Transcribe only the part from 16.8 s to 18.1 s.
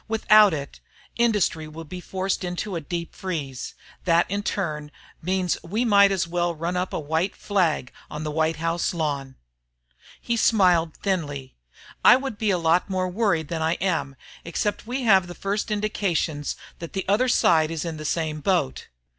the other side is in the